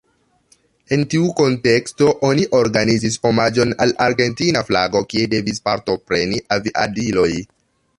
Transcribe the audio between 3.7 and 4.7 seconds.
al la argentina